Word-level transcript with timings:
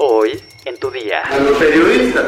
Hoy, 0.00 0.40
en 0.64 0.76
tu 0.78 0.92
día. 0.92 1.22
A 1.28 1.40
los 1.40 1.58
periodistas. 1.58 2.26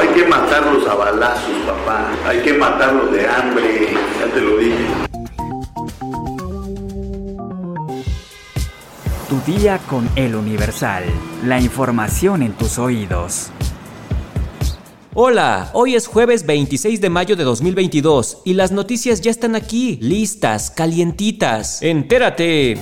Hay 0.00 0.06
que 0.14 0.24
matarlos 0.24 0.86
a 0.86 0.94
balazos, 0.94 1.50
papá. 1.66 2.12
Hay 2.24 2.38
que 2.42 2.52
matarlos 2.52 3.10
de 3.10 3.26
hambre. 3.26 3.88
Ya 4.20 4.32
te 4.32 4.40
lo 4.40 4.56
dije. 4.56 4.86
Tu 9.28 9.52
día 9.52 9.80
con 9.90 10.08
el 10.14 10.36
Universal. 10.36 11.02
La 11.44 11.60
información 11.60 12.40
en 12.44 12.52
tus 12.52 12.78
oídos. 12.78 13.50
Hola, 15.14 15.70
hoy 15.72 15.96
es 15.96 16.06
jueves 16.06 16.46
26 16.46 17.00
de 17.00 17.10
mayo 17.10 17.34
de 17.34 17.42
2022 17.42 18.42
y 18.44 18.54
las 18.54 18.70
noticias 18.70 19.20
ya 19.20 19.32
están 19.32 19.56
aquí, 19.56 19.98
listas, 20.00 20.70
calientitas. 20.70 21.82
Entérate. 21.82 22.78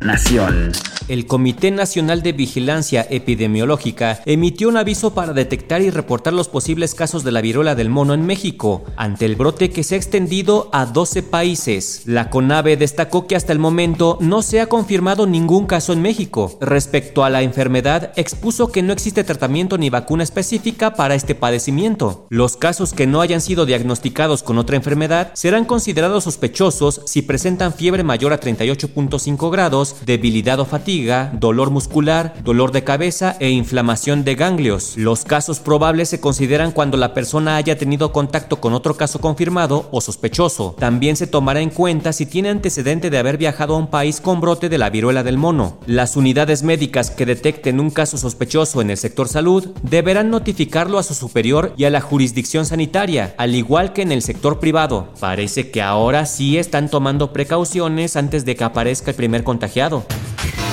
Nación. 0.00 0.72
El 1.06 1.26
Comité 1.26 1.70
Nacional 1.70 2.22
de 2.22 2.32
Vigilancia 2.32 3.06
Epidemiológica 3.10 4.22
emitió 4.24 4.70
un 4.70 4.78
aviso 4.78 5.12
para 5.12 5.34
detectar 5.34 5.82
y 5.82 5.90
reportar 5.90 6.32
los 6.32 6.48
posibles 6.48 6.94
casos 6.94 7.24
de 7.24 7.30
la 7.30 7.42
viruela 7.42 7.74
del 7.74 7.90
mono 7.90 8.14
en 8.14 8.24
México, 8.24 8.84
ante 8.96 9.26
el 9.26 9.36
brote 9.36 9.68
que 9.68 9.82
se 9.82 9.96
ha 9.96 9.98
extendido 9.98 10.70
a 10.72 10.86
12 10.86 11.22
países. 11.22 12.04
La 12.06 12.30
CONAVE 12.30 12.78
destacó 12.78 13.26
que 13.26 13.36
hasta 13.36 13.52
el 13.52 13.58
momento 13.58 14.16
no 14.22 14.40
se 14.40 14.62
ha 14.62 14.66
confirmado 14.66 15.26
ningún 15.26 15.66
caso 15.66 15.92
en 15.92 16.00
México. 16.00 16.56
Respecto 16.62 17.22
a 17.22 17.28
la 17.28 17.42
enfermedad, 17.42 18.12
expuso 18.16 18.72
que 18.72 18.82
no 18.82 18.94
existe 18.94 19.24
tratamiento 19.24 19.76
ni 19.76 19.90
vacuna 19.90 20.22
específica 20.22 20.94
para 20.94 21.14
este 21.14 21.34
padecimiento. 21.34 22.26
Los 22.30 22.56
casos 22.56 22.94
que 22.94 23.06
no 23.06 23.20
hayan 23.20 23.42
sido 23.42 23.66
diagnosticados 23.66 24.42
con 24.42 24.56
otra 24.56 24.76
enfermedad 24.76 25.32
serán 25.34 25.66
considerados 25.66 26.24
sospechosos 26.24 27.02
si 27.04 27.20
presentan 27.20 27.74
fiebre 27.74 28.04
mayor 28.04 28.32
a 28.32 28.40
38.5 28.40 29.50
grados, 29.50 29.96
debilidad 30.06 30.60
o 30.60 30.64
fatiga 30.64 30.93
dolor 31.32 31.70
muscular, 31.70 32.34
dolor 32.44 32.70
de 32.70 32.84
cabeza 32.84 33.36
e 33.40 33.50
inflamación 33.50 34.22
de 34.22 34.36
ganglios. 34.36 34.96
Los 34.96 35.24
casos 35.24 35.58
probables 35.58 36.08
se 36.08 36.20
consideran 36.20 36.70
cuando 36.70 36.96
la 36.96 37.14
persona 37.14 37.56
haya 37.56 37.76
tenido 37.76 38.12
contacto 38.12 38.60
con 38.60 38.74
otro 38.74 38.96
caso 38.96 39.20
confirmado 39.20 39.88
o 39.90 40.00
sospechoso. 40.00 40.76
También 40.78 41.16
se 41.16 41.26
tomará 41.26 41.60
en 41.60 41.70
cuenta 41.70 42.12
si 42.12 42.26
tiene 42.26 42.50
antecedente 42.50 43.10
de 43.10 43.18
haber 43.18 43.38
viajado 43.38 43.74
a 43.74 43.78
un 43.78 43.88
país 43.88 44.20
con 44.20 44.40
brote 44.40 44.68
de 44.68 44.78
la 44.78 44.90
viruela 44.90 45.24
del 45.24 45.36
mono. 45.36 45.78
Las 45.86 46.16
unidades 46.16 46.62
médicas 46.62 47.10
que 47.10 47.26
detecten 47.26 47.80
un 47.80 47.90
caso 47.90 48.16
sospechoso 48.16 48.80
en 48.80 48.90
el 48.90 48.96
sector 48.96 49.28
salud 49.28 49.70
deberán 49.82 50.30
notificarlo 50.30 50.98
a 50.98 51.02
su 51.02 51.14
superior 51.14 51.72
y 51.76 51.84
a 51.84 51.90
la 51.90 52.00
jurisdicción 52.00 52.66
sanitaria, 52.66 53.34
al 53.36 53.56
igual 53.56 53.92
que 53.92 54.02
en 54.02 54.12
el 54.12 54.22
sector 54.22 54.60
privado. 54.60 55.08
Parece 55.18 55.70
que 55.70 55.82
ahora 55.82 56.26
sí 56.26 56.56
están 56.56 56.88
tomando 56.88 57.32
precauciones 57.32 58.16
antes 58.16 58.44
de 58.44 58.54
que 58.54 58.64
aparezca 58.64 59.10
el 59.10 59.16
primer 59.16 59.42
contagiado. 59.42 60.04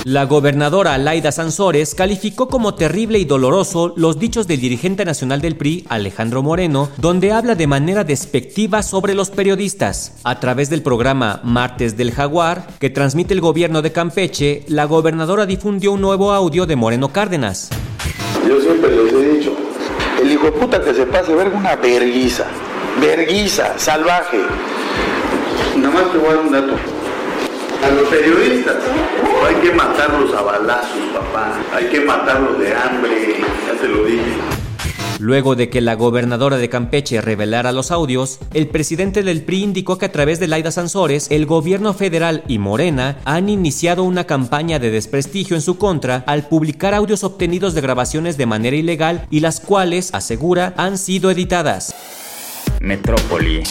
La 0.04 0.26
gobernadora 0.26 0.98
Laida 0.98 1.32
Sansores 1.32 1.94
calificó 1.94 2.48
como 2.48 2.74
terrible 2.74 3.20
y 3.20 3.26
doloroso 3.26 3.94
los 3.96 4.18
dichos 4.18 4.48
del 4.48 4.60
dirigente 4.60 5.06
nacional 5.06 5.42
del 5.42 5.56
PRI, 5.56 5.86
Alejandro 5.90 6.42
Moreno, 6.42 6.90
donde 6.98 7.32
habla 7.32 7.54
de 7.54 7.68
manera 7.68 8.04
despectiva 8.04 8.82
sobre 8.82 9.14
los 9.14 9.30
periodistas. 9.30 10.14
A 10.24 10.40
través 10.40 10.72
del 10.72 10.82
programa 10.82 11.40
Martes 11.44 11.98
del 11.98 12.12
Jaguar, 12.14 12.66
que 12.80 12.90
transmite 12.90 13.36
el 13.36 13.42
gobierno 13.42 13.84
de 13.84 13.92
Campeche, 13.92 14.64
la 14.68 14.86
gobernadora 14.86 15.46
difundió 15.46 15.92
un 15.92 16.02
nuevo 16.02 16.32
audio 16.32 16.66
de 16.66 16.76
Moreno 16.76 17.14
Cárdenas. 17.14 17.70
Yo 18.50 18.60
siempre 18.60 18.90
les 18.90 19.14
he 19.14 19.34
dicho, 19.38 19.56
el 20.20 20.32
hijo 20.32 20.52
puta 20.52 20.82
que 20.82 20.96
se 20.96 21.06
pase 21.06 21.36
verga 21.36 21.56
una 21.56 21.76
verguiza, 21.76 22.48
verguiza, 23.00 23.78
salvaje. 23.78 24.40
Nada 25.78 25.94
más 25.94 26.12
te 26.12 26.18
voy 26.18 26.28
a 26.28 26.34
dar 26.34 26.40
un 26.40 26.52
dato. 26.52 26.74
A 27.84 27.90
los 27.90 28.08
periodistas 28.10 28.78
hay 29.48 29.56
que 29.56 29.74
matarlos 29.74 30.34
a 30.36 30.42
balazos, 30.42 31.02
papá. 31.14 31.60
Hay 31.74 31.86
que 31.86 32.02
matarlos 32.02 32.60
de 32.60 32.74
hambre. 32.74 33.36
Ya 33.68 33.82
te 33.82 33.88
lo 33.88 34.06
dije. 34.06 34.36
Luego 35.20 35.56
de 35.56 35.70
que 35.70 35.82
la 35.82 35.94
gobernadora 35.94 36.58
de 36.58 36.68
Campeche 36.68 37.22
revelara 37.22 37.72
los 37.72 37.92
audios, 37.92 38.40
el 38.56 38.68
presidente 38.68 39.22
del 39.22 39.44
PRI 39.44 39.62
indicó 39.62 40.00
que 40.00 40.08
a 40.08 40.12
través 40.12 40.40
de 40.40 40.48
Laida 40.48 40.72
Sansores, 40.72 41.30
el 41.30 41.46
gobierno 41.46 41.94
federal 41.94 42.44
y 42.48 42.58
Morena 42.58 43.20
han 43.24 43.48
iniciado 43.48 44.04
una 44.04 44.26
campaña 44.26 44.80
de 44.80 44.90
desprestigio 44.90 45.56
en 45.56 45.62
su 45.62 45.78
contra 45.78 46.24
al 46.26 46.48
publicar 46.48 46.96
audios 46.96 47.24
obtenidos 47.24 47.76
de 47.76 47.82
grabaciones 47.82 48.38
de 48.38 48.48
manera 48.48 48.76
ilegal 48.76 49.28
y 49.30 49.42
las 49.42 49.60
cuales, 49.60 50.12
asegura, 50.14 50.74
han 50.76 50.98
sido 50.98 51.30
editadas. 51.30 51.94
Metrópoli. 52.82 53.62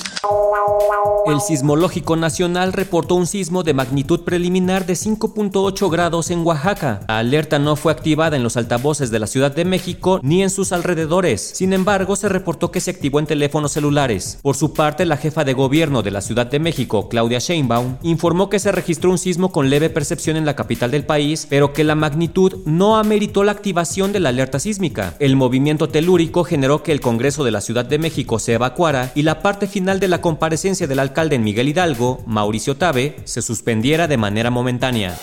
El 1.26 1.40
Sismológico 1.40 2.16
Nacional 2.16 2.72
reportó 2.72 3.14
un 3.14 3.26
sismo 3.26 3.62
de 3.62 3.74
magnitud 3.74 4.20
preliminar 4.20 4.86
de 4.86 4.94
5.8 4.94 5.90
grados 5.90 6.30
en 6.30 6.44
Oaxaca. 6.46 7.00
La 7.08 7.18
alerta 7.18 7.58
no 7.58 7.76
fue 7.76 7.92
activada 7.92 8.36
en 8.36 8.42
los 8.42 8.56
altavoces 8.56 9.10
de 9.10 9.18
la 9.18 9.26
Ciudad 9.26 9.54
de 9.54 9.64
México 9.64 10.20
ni 10.22 10.42
en 10.42 10.50
sus 10.50 10.72
alrededores. 10.72 11.40
Sin 11.40 11.72
embargo, 11.72 12.16
se 12.16 12.28
reportó 12.28 12.70
que 12.70 12.80
se 12.80 12.90
activó 12.90 13.18
en 13.18 13.26
teléfonos 13.26 13.72
celulares. 13.72 14.38
Por 14.42 14.56
su 14.56 14.72
parte, 14.72 15.04
la 15.04 15.16
jefa 15.16 15.44
de 15.44 15.54
gobierno 15.54 16.02
de 16.02 16.10
la 16.10 16.20
Ciudad 16.20 16.46
de 16.46 16.58
México, 16.58 17.08
Claudia 17.08 17.38
Sheinbaum, 17.38 17.96
informó 18.02 18.48
que 18.48 18.58
se 18.58 18.72
registró 18.72 19.10
un 19.10 19.18
sismo 19.18 19.52
con 19.52 19.70
leve 19.70 19.90
percepción 19.90 20.36
en 20.36 20.46
la 20.46 20.56
capital 20.56 20.90
del 20.90 21.04
país, 21.04 21.46
pero 21.48 21.72
que 21.72 21.84
la 21.84 21.94
magnitud 21.94 22.58
no 22.64 22.96
ameritó 22.96 23.44
la 23.44 23.52
activación 23.52 24.12
de 24.12 24.20
la 24.20 24.30
alerta 24.30 24.58
sísmica. 24.58 25.14
El 25.18 25.36
movimiento 25.36 25.88
telúrico 25.88 26.44
generó 26.44 26.82
que 26.82 26.92
el 26.92 27.00
Congreso 27.00 27.44
de 27.44 27.50
la 27.50 27.60
Ciudad 27.60 27.84
de 27.84 27.98
México 27.98 28.38
se 28.38 28.54
evacuara 28.54 28.99
y 29.14 29.22
la 29.22 29.42
parte 29.42 29.66
final 29.66 30.00
de 30.00 30.08
la 30.08 30.20
comparecencia 30.20 30.86
del 30.86 30.98
alcalde 30.98 31.36
en 31.36 31.44
Miguel 31.44 31.68
Hidalgo, 31.68 32.22
Mauricio 32.26 32.76
Tabe, 32.76 33.16
se 33.24 33.42
suspendiera 33.42 34.08
de 34.08 34.16
manera 34.16 34.50
momentánea. 34.50 35.16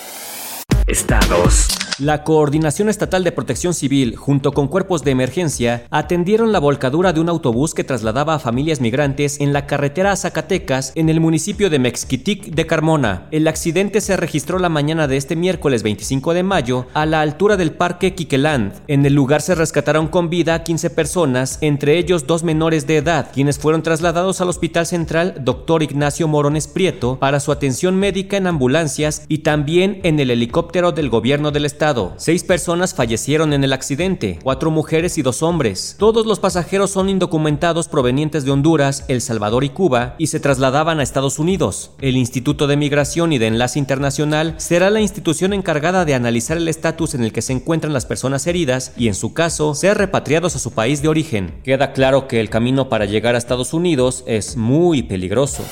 Estados. 0.86 1.77
La 1.98 2.22
Coordinación 2.22 2.88
Estatal 2.88 3.24
de 3.24 3.32
Protección 3.32 3.74
Civil, 3.74 4.14
junto 4.14 4.52
con 4.52 4.68
cuerpos 4.68 5.02
de 5.02 5.10
emergencia, 5.10 5.82
atendieron 5.90 6.52
la 6.52 6.60
volcadura 6.60 7.12
de 7.12 7.18
un 7.18 7.28
autobús 7.28 7.74
que 7.74 7.82
trasladaba 7.82 8.34
a 8.34 8.38
familias 8.38 8.80
migrantes 8.80 9.40
en 9.40 9.52
la 9.52 9.66
carretera 9.66 10.12
a 10.12 10.16
Zacatecas, 10.16 10.92
en 10.94 11.08
el 11.08 11.18
municipio 11.18 11.70
de 11.70 11.80
Mexquitic 11.80 12.54
de 12.54 12.66
Carmona. 12.68 13.26
El 13.32 13.48
accidente 13.48 14.00
se 14.00 14.16
registró 14.16 14.60
la 14.60 14.68
mañana 14.68 15.08
de 15.08 15.16
este 15.16 15.34
miércoles 15.34 15.82
25 15.82 16.34
de 16.34 16.44
mayo 16.44 16.86
a 16.94 17.04
la 17.04 17.20
altura 17.20 17.56
del 17.56 17.72
Parque 17.72 18.14
Quiqueland. 18.14 18.74
En 18.86 19.04
el 19.04 19.14
lugar 19.14 19.42
se 19.42 19.56
rescataron 19.56 20.06
con 20.06 20.30
vida 20.30 20.54
a 20.54 20.62
15 20.62 20.90
personas, 20.90 21.58
entre 21.62 21.98
ellos 21.98 22.28
dos 22.28 22.44
menores 22.44 22.86
de 22.86 22.98
edad, 22.98 23.32
quienes 23.34 23.58
fueron 23.58 23.82
trasladados 23.82 24.40
al 24.40 24.50
Hospital 24.50 24.86
Central 24.86 25.34
Dr. 25.40 25.82
Ignacio 25.82 26.28
Morones 26.28 26.68
Prieto 26.68 27.18
para 27.18 27.40
su 27.40 27.50
atención 27.50 27.96
médica 27.96 28.36
en 28.36 28.46
ambulancias 28.46 29.24
y 29.26 29.38
también 29.38 29.98
en 30.04 30.20
el 30.20 30.30
helicóptero 30.30 30.92
del 30.92 31.08
gobierno 31.08 31.50
del 31.50 31.64
estado 31.64 31.87
Seis 32.16 32.44
personas 32.44 32.92
fallecieron 32.94 33.54
en 33.54 33.64
el 33.64 33.72
accidente, 33.72 34.38
cuatro 34.42 34.70
mujeres 34.70 35.16
y 35.16 35.22
dos 35.22 35.42
hombres. 35.42 35.96
Todos 35.98 36.26
los 36.26 36.38
pasajeros 36.38 36.90
son 36.90 37.08
indocumentados 37.08 37.88
provenientes 37.88 38.44
de 38.44 38.50
Honduras, 38.50 39.04
El 39.08 39.22
Salvador 39.22 39.64
y 39.64 39.70
Cuba 39.70 40.14
y 40.18 40.26
se 40.26 40.38
trasladaban 40.38 41.00
a 41.00 41.02
Estados 41.02 41.38
Unidos. 41.38 41.92
El 42.00 42.18
Instituto 42.18 42.66
de 42.66 42.76
Migración 42.76 43.32
y 43.32 43.38
de 43.38 43.46
Enlace 43.46 43.78
Internacional 43.78 44.54
será 44.58 44.90
la 44.90 45.00
institución 45.00 45.54
encargada 45.54 46.04
de 46.04 46.14
analizar 46.14 46.58
el 46.58 46.68
estatus 46.68 47.14
en 47.14 47.24
el 47.24 47.32
que 47.32 47.42
se 47.42 47.54
encuentran 47.54 47.94
las 47.94 48.04
personas 48.04 48.46
heridas 48.46 48.92
y, 48.98 49.08
en 49.08 49.14
su 49.14 49.32
caso, 49.32 49.74
ser 49.74 49.96
repatriados 49.96 50.56
a 50.56 50.58
su 50.58 50.72
país 50.72 51.00
de 51.00 51.08
origen. 51.08 51.54
Queda 51.64 51.92
claro 51.92 52.28
que 52.28 52.40
el 52.40 52.50
camino 52.50 52.90
para 52.90 53.06
llegar 53.06 53.34
a 53.34 53.38
Estados 53.38 53.72
Unidos 53.72 54.24
es 54.26 54.58
muy 54.58 55.02
peligroso. 55.02 55.64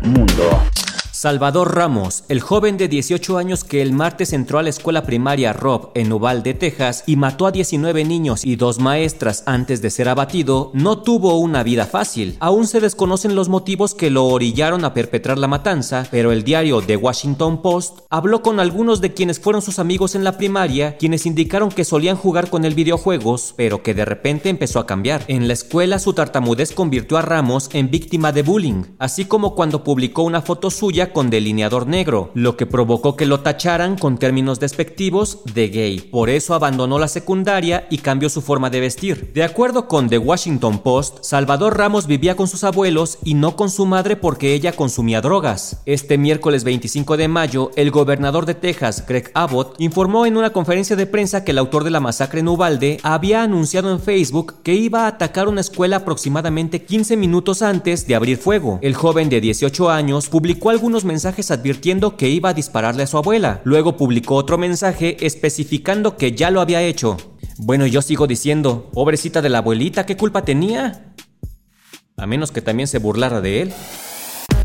Mundo. 0.00 0.60
Salvador 1.24 1.74
Ramos, 1.74 2.24
el 2.28 2.42
joven 2.42 2.76
de 2.76 2.86
18 2.86 3.38
años 3.38 3.64
que 3.64 3.80
el 3.80 3.94
martes 3.94 4.34
entró 4.34 4.58
a 4.58 4.62
la 4.62 4.68
escuela 4.68 5.04
primaria 5.04 5.54
Rob 5.54 5.90
en 5.94 6.12
Uvalde, 6.12 6.52
Texas, 6.52 7.02
y 7.06 7.16
mató 7.16 7.46
a 7.46 7.50
19 7.50 8.04
niños 8.04 8.44
y 8.44 8.56
dos 8.56 8.78
maestras 8.78 9.42
antes 9.46 9.80
de 9.80 9.88
ser 9.88 10.10
abatido, 10.10 10.70
no 10.74 10.98
tuvo 10.98 11.38
una 11.38 11.62
vida 11.62 11.86
fácil. 11.86 12.36
Aún 12.40 12.66
se 12.66 12.78
desconocen 12.82 13.36
los 13.36 13.48
motivos 13.48 13.94
que 13.94 14.10
lo 14.10 14.26
orillaron 14.26 14.84
a 14.84 14.92
perpetrar 14.92 15.38
la 15.38 15.48
matanza, 15.48 16.06
pero 16.10 16.30
el 16.30 16.44
diario 16.44 16.82
The 16.82 16.98
Washington 16.98 17.62
Post 17.62 18.00
habló 18.10 18.42
con 18.42 18.60
algunos 18.60 19.00
de 19.00 19.14
quienes 19.14 19.40
fueron 19.40 19.62
sus 19.62 19.78
amigos 19.78 20.14
en 20.14 20.24
la 20.24 20.36
primaria, 20.36 20.98
quienes 20.98 21.24
indicaron 21.24 21.70
que 21.70 21.86
solían 21.86 22.18
jugar 22.18 22.50
con 22.50 22.66
el 22.66 22.74
videojuegos, 22.74 23.54
pero 23.56 23.82
que 23.82 23.94
de 23.94 24.04
repente 24.04 24.50
empezó 24.50 24.78
a 24.78 24.86
cambiar. 24.86 25.24
En 25.28 25.48
la 25.48 25.54
escuela 25.54 25.98
su 25.98 26.12
tartamudez 26.12 26.72
convirtió 26.72 27.16
a 27.16 27.22
Ramos 27.22 27.70
en 27.72 27.90
víctima 27.90 28.30
de 28.30 28.42
bullying, 28.42 28.82
así 28.98 29.24
como 29.24 29.54
cuando 29.54 29.82
publicó 29.82 30.22
una 30.22 30.42
foto 30.42 30.70
suya 30.70 31.13
con 31.14 31.30
delineador 31.30 31.86
negro, 31.86 32.30
lo 32.34 32.58
que 32.58 32.66
provocó 32.66 33.16
que 33.16 33.24
lo 33.24 33.40
tacharan 33.40 33.96
con 33.96 34.18
términos 34.18 34.60
despectivos 34.60 35.38
de 35.54 35.68
gay. 35.68 36.00
Por 36.00 36.28
eso 36.28 36.52
abandonó 36.52 36.98
la 36.98 37.08
secundaria 37.08 37.86
y 37.88 37.98
cambió 37.98 38.28
su 38.28 38.42
forma 38.42 38.68
de 38.68 38.80
vestir. 38.80 39.32
De 39.32 39.42
acuerdo 39.42 39.88
con 39.88 40.10
The 40.10 40.18
Washington 40.18 40.80
Post, 40.80 41.18
Salvador 41.22 41.78
Ramos 41.78 42.06
vivía 42.06 42.36
con 42.36 42.48
sus 42.48 42.64
abuelos 42.64 43.18
y 43.24 43.32
no 43.32 43.56
con 43.56 43.70
su 43.70 43.86
madre 43.86 44.16
porque 44.16 44.52
ella 44.52 44.72
consumía 44.72 45.22
drogas. 45.22 45.80
Este 45.86 46.18
miércoles 46.18 46.64
25 46.64 47.16
de 47.16 47.28
mayo, 47.28 47.70
el 47.76 47.90
gobernador 47.90 48.44
de 48.44 48.54
Texas, 48.54 49.06
Greg 49.06 49.30
Abbott, 49.34 49.76
informó 49.78 50.26
en 50.26 50.36
una 50.36 50.50
conferencia 50.50 50.96
de 50.96 51.06
prensa 51.06 51.44
que 51.44 51.52
el 51.52 51.58
autor 51.58 51.84
de 51.84 51.90
la 51.90 52.00
masacre 52.00 52.40
en 52.40 52.48
Uvalde 52.48 52.98
había 53.02 53.42
anunciado 53.42 53.92
en 53.92 54.00
Facebook 54.00 54.56
que 54.62 54.74
iba 54.74 55.04
a 55.04 55.08
atacar 55.08 55.48
una 55.48 55.60
escuela 55.60 55.96
aproximadamente 55.96 56.82
15 56.82 57.16
minutos 57.16 57.62
antes 57.62 58.06
de 58.06 58.16
abrir 58.16 58.38
fuego. 58.38 58.80
El 58.82 58.94
joven 58.94 59.28
de 59.28 59.40
18 59.40 59.90
años 59.90 60.28
publicó 60.28 60.70
algunos 60.70 61.03
mensajes 61.04 61.50
advirtiendo 61.50 62.16
que 62.16 62.28
iba 62.28 62.50
a 62.50 62.54
dispararle 62.54 63.02
a 63.02 63.06
su 63.06 63.18
abuela. 63.18 63.60
Luego 63.64 63.96
publicó 63.96 64.36
otro 64.36 64.58
mensaje 64.58 65.16
especificando 65.24 66.16
que 66.16 66.32
ya 66.32 66.50
lo 66.50 66.60
había 66.60 66.82
hecho. 66.82 67.16
Bueno, 67.58 67.86
yo 67.86 68.02
sigo 68.02 68.26
diciendo, 68.26 68.90
pobrecita 68.92 69.42
de 69.42 69.48
la 69.48 69.58
abuelita, 69.58 70.06
¿qué 70.06 70.16
culpa 70.16 70.44
tenía? 70.44 71.14
A 72.16 72.26
menos 72.26 72.50
que 72.50 72.62
también 72.62 72.86
se 72.86 72.98
burlara 72.98 73.40
de 73.40 73.62
él. 73.62 73.72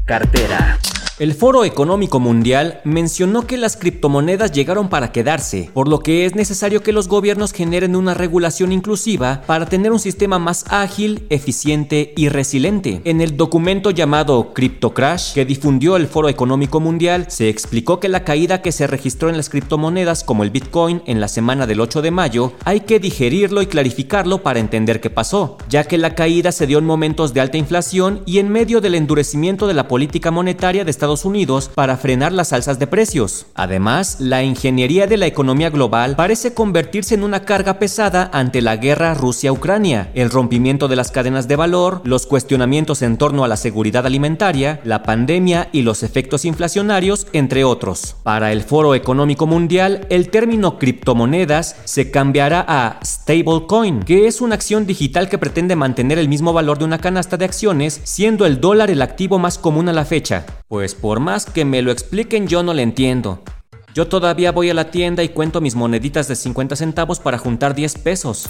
Cartera. 0.05 0.79
El 1.19 1.33
Foro 1.33 1.65
Económico 1.65 2.21
Mundial 2.21 2.79
mencionó 2.85 3.45
que 3.45 3.57
las 3.57 3.75
criptomonedas 3.75 4.53
llegaron 4.53 4.87
para 4.87 5.11
quedarse, 5.11 5.69
por 5.73 5.89
lo 5.89 5.99
que 5.99 6.25
es 6.25 6.33
necesario 6.33 6.81
que 6.81 6.93
los 6.93 7.09
gobiernos 7.09 7.51
generen 7.51 7.97
una 7.97 8.13
regulación 8.13 8.71
inclusiva 8.71 9.41
para 9.45 9.65
tener 9.65 9.91
un 9.91 9.99
sistema 9.99 10.39
más 10.39 10.63
ágil, 10.69 11.27
eficiente 11.29 12.13
y 12.15 12.29
resiliente. 12.29 13.01
En 13.03 13.19
el 13.19 13.35
documento 13.35 13.91
llamado 13.91 14.53
Crypto 14.53 14.93
Crash 14.93 15.33
que 15.33 15.43
difundió 15.43 15.97
el 15.97 16.07
Foro 16.07 16.29
Económico 16.29 16.79
Mundial, 16.79 17.25
se 17.27 17.49
explicó 17.49 17.99
que 17.99 18.07
la 18.07 18.23
caída 18.23 18.61
que 18.61 18.71
se 18.71 18.87
registró 18.87 19.27
en 19.27 19.35
las 19.35 19.49
criptomonedas 19.49 20.23
como 20.23 20.43
el 20.43 20.51
Bitcoin 20.51 21.01
en 21.05 21.19
la 21.19 21.27
semana 21.27 21.67
del 21.67 21.81
8 21.81 22.01
de 22.01 22.11
mayo 22.11 22.53
hay 22.63 22.79
que 22.79 23.01
digerirlo 23.01 23.61
y 23.61 23.67
clarificarlo 23.67 24.41
para 24.41 24.61
entender 24.61 25.01
qué 25.01 25.09
pasó, 25.09 25.57
ya 25.67 25.83
que 25.83 25.97
la 25.97 26.15
caída 26.15 26.53
se 26.53 26.65
dio 26.65 26.79
en 26.79 26.85
momentos 26.85 27.33
de 27.33 27.41
alta 27.41 27.57
inflación 27.57 28.21
y 28.25 28.39
en 28.39 28.47
medio 28.47 28.79
del 28.79 28.95
endurecimiento 28.95 29.67
de 29.67 29.73
la 29.73 29.89
política 29.89 30.31
monetaria 30.31 30.85
de 30.85 30.91
Estados 30.91 31.08
Unidos 31.09 31.71
para 31.73 31.97
frenar 31.97 32.31
las 32.31 32.53
alzas 32.53 32.79
de 32.79 32.87
precios. 32.87 33.47
Además, 33.55 34.17
la 34.19 34.43
ingeniería 34.43 35.07
de 35.07 35.17
la 35.17 35.25
economía 35.25 35.69
global 35.69 36.15
parece 36.15 36.53
convertirse 36.53 37.15
en 37.15 37.23
una 37.23 37.41
carga 37.41 37.79
pesada 37.79 38.29
ante 38.31 38.61
la 38.61 38.77
guerra 38.77 39.15
Rusia-Ucrania, 39.15 40.11
el 40.13 40.29
rompimiento 40.29 40.87
de 40.87 40.95
las 40.95 41.11
cadenas 41.11 41.47
de 41.47 41.55
valor, 41.55 42.01
los 42.03 42.27
cuestionamientos 42.27 43.01
en 43.01 43.17
torno 43.17 43.43
a 43.43 43.47
la 43.47 43.57
seguridad 43.57 44.05
alimentaria, 44.05 44.79
la 44.83 45.03
pandemia 45.03 45.69
y 45.71 45.81
los 45.81 46.03
efectos 46.03 46.45
inflacionarios, 46.45 47.27
entre 47.33 47.63
otros. 47.63 48.15
Para 48.23 48.51
el 48.51 48.61
Foro 48.61 48.95
Económico 48.95 49.47
Mundial, 49.47 50.05
el 50.09 50.29
término 50.29 50.77
criptomonedas 50.77 51.75
se 51.85 52.11
cambiará 52.11 52.63
a 52.67 52.99
stablecoin, 53.03 54.03
que 54.03 54.27
es 54.27 54.41
una 54.41 54.55
acción 54.55 54.85
digital 54.85 55.29
que 55.29 55.37
pretende 55.37 55.75
mantener 55.75 56.19
el 56.19 56.29
mismo 56.29 56.53
valor 56.53 56.77
de 56.77 56.85
una 56.85 56.99
canasta 56.99 57.37
de 57.37 57.45
acciones, 57.45 58.01
siendo 58.03 58.45
el 58.45 58.61
dólar 58.61 58.91
el 58.91 59.01
activo 59.01 59.39
más 59.39 59.57
común 59.57 59.89
a 59.89 59.93
la 59.93 60.05
fecha. 60.05 60.45
Pues 60.67 60.93
por 61.01 61.19
más 61.19 61.45
que 61.45 61.65
me 61.65 61.81
lo 61.81 61.91
expliquen 61.91 62.47
yo 62.47 62.63
no 62.63 62.73
le 62.73 62.83
entiendo. 62.83 63.43
Yo 63.93 64.07
todavía 64.07 64.51
voy 64.51 64.69
a 64.69 64.73
la 64.73 64.91
tienda 64.91 65.23
y 65.23 65.29
cuento 65.29 65.61
mis 65.61 65.75
moneditas 65.75 66.27
de 66.27 66.35
50 66.35 66.75
centavos 66.75 67.19
para 67.19 67.37
juntar 67.37 67.73
10 67.73 67.95
pesos. 67.95 68.47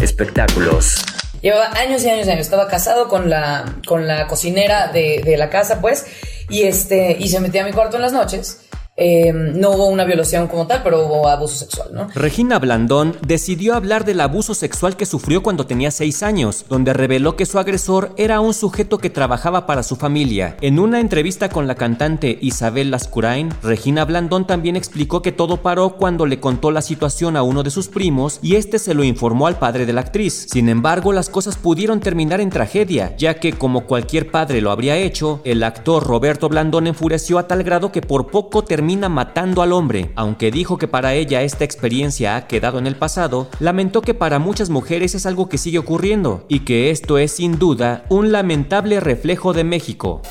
Espectáculos. 0.00 1.04
Llevaba 1.42 1.72
años 1.78 2.02
y 2.04 2.08
años 2.08 2.26
y 2.26 2.30
años. 2.30 2.46
Estaba 2.46 2.68
casado 2.68 3.08
con 3.08 3.30
la, 3.30 3.76
con 3.86 4.06
la 4.06 4.26
cocinera 4.26 4.88
de, 4.88 5.22
de 5.24 5.36
la 5.36 5.50
casa, 5.50 5.80
pues. 5.80 6.06
Y, 6.48 6.62
este, 6.62 7.16
y 7.18 7.28
se 7.28 7.40
metía 7.40 7.62
a 7.62 7.66
mi 7.66 7.72
cuarto 7.72 7.96
en 7.96 8.02
las 8.02 8.12
noches. 8.12 8.67
Eh, 9.00 9.32
no 9.32 9.70
hubo 9.70 9.86
una 9.86 10.04
violación 10.04 10.48
como 10.48 10.66
tal, 10.66 10.82
pero 10.82 11.06
hubo 11.06 11.28
abuso 11.28 11.54
sexual, 11.54 11.90
¿no? 11.92 12.08
Regina 12.16 12.58
Blandón 12.58 13.16
decidió 13.24 13.74
hablar 13.74 14.04
del 14.04 14.20
abuso 14.20 14.54
sexual 14.54 14.96
que 14.96 15.06
sufrió 15.06 15.40
cuando 15.40 15.66
tenía 15.66 15.92
6 15.92 16.24
años, 16.24 16.64
donde 16.68 16.92
reveló 16.92 17.36
que 17.36 17.46
su 17.46 17.60
agresor 17.60 18.12
era 18.16 18.40
un 18.40 18.54
sujeto 18.54 18.98
que 18.98 19.08
trabajaba 19.08 19.66
para 19.66 19.84
su 19.84 19.94
familia. 19.94 20.56
En 20.62 20.80
una 20.80 20.98
entrevista 20.98 21.48
con 21.48 21.68
la 21.68 21.76
cantante 21.76 22.38
Isabel 22.40 22.90
Lascurain, 22.90 23.50
Regina 23.62 24.04
Blandón 24.04 24.48
también 24.48 24.74
explicó 24.74 25.22
que 25.22 25.30
todo 25.30 25.58
paró 25.58 25.90
cuando 25.90 26.26
le 26.26 26.40
contó 26.40 26.72
la 26.72 26.82
situación 26.82 27.36
a 27.36 27.44
uno 27.44 27.62
de 27.62 27.70
sus 27.70 27.86
primos 27.86 28.40
y 28.42 28.56
este 28.56 28.80
se 28.80 28.94
lo 28.94 29.04
informó 29.04 29.46
al 29.46 29.60
padre 29.60 29.86
de 29.86 29.92
la 29.92 30.00
actriz. 30.00 30.48
Sin 30.50 30.68
embargo, 30.68 31.12
las 31.12 31.30
cosas 31.30 31.56
pudieron 31.56 32.00
terminar 32.00 32.40
en 32.40 32.50
tragedia, 32.50 33.14
ya 33.16 33.34
que 33.34 33.52
como 33.52 33.86
cualquier 33.86 34.32
padre 34.32 34.60
lo 34.60 34.72
habría 34.72 34.96
hecho, 34.96 35.40
el 35.44 35.62
actor 35.62 36.04
Roberto 36.04 36.48
Blandón 36.48 36.88
enfureció 36.88 37.38
a 37.38 37.46
tal 37.46 37.62
grado 37.62 37.92
que 37.92 38.02
por 38.02 38.26
poco 38.26 38.64
terminó 38.64 38.87
termina 38.88 39.10
matando 39.10 39.60
al 39.60 39.74
hombre. 39.74 40.12
Aunque 40.14 40.50
dijo 40.50 40.78
que 40.78 40.88
para 40.88 41.12
ella 41.12 41.42
esta 41.42 41.62
experiencia 41.62 42.36
ha 42.36 42.46
quedado 42.46 42.78
en 42.78 42.86
el 42.86 42.96
pasado, 42.96 43.50
lamentó 43.60 44.00
que 44.00 44.14
para 44.14 44.38
muchas 44.38 44.70
mujeres 44.70 45.14
es 45.14 45.26
algo 45.26 45.50
que 45.50 45.58
sigue 45.58 45.78
ocurriendo 45.78 46.46
y 46.48 46.60
que 46.60 46.90
esto 46.90 47.18
es 47.18 47.32
sin 47.32 47.58
duda 47.58 48.06
un 48.08 48.32
lamentable 48.32 48.98
reflejo 48.98 49.52
de 49.52 49.64
México. 49.64 50.22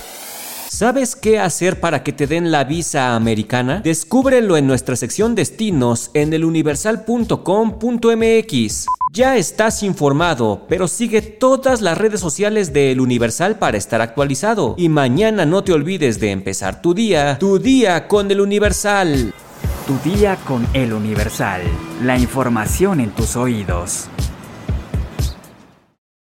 ¿Sabes 0.70 1.16
qué 1.16 1.38
hacer 1.38 1.80
para 1.80 2.02
que 2.02 2.14
te 2.14 2.26
den 2.26 2.50
la 2.50 2.64
visa 2.64 3.16
americana? 3.16 3.82
Descúbrelo 3.84 4.58
en 4.58 4.66
nuestra 4.66 4.96
sección 4.96 5.36
destinos 5.36 6.10
en 6.16 6.34
eluniversal.com.mx. 6.34 8.88
Ya 9.18 9.36
estás 9.36 9.82
informado, 9.82 10.68
pero 10.70 10.88
sigue 10.88 11.24
todas 11.24 11.82
las 11.82 11.98
redes 11.98 12.20
sociales 12.20 12.72
de 12.72 12.92
El 12.92 13.02
Universal 13.02 13.58
para 13.58 13.76
estar 13.76 14.00
actualizado. 14.00 14.76
Y 14.78 14.90
mañana 14.90 15.44
no 15.44 15.64
te 15.64 15.74
olvides 15.74 16.20
de 16.20 16.30
empezar 16.30 16.84
tu 16.84 16.94
día, 16.94 17.40
tu 17.40 17.58
día 17.58 18.08
con 18.08 18.30
El 18.30 18.42
Universal. 18.42 19.34
Tu 19.88 20.12
día 20.12 20.36
con 20.46 20.68
El 20.72 20.94
Universal. 20.94 21.64
La 22.04 22.16
información 22.20 23.00
en 23.00 23.10
tus 23.10 23.36
oídos. 23.36 24.08